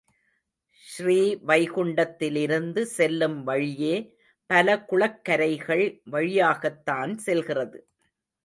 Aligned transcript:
ஸ்ரீவைகுண்டத்திலிருந்து 0.83 2.81
செல்லும் 2.81 3.43
வழியே 3.43 3.95
பல 4.45 4.85
குளக்கரைகள் 4.89 6.01
வழியாகத்தான் 6.05 7.17
செல்கிறது. 7.17 7.79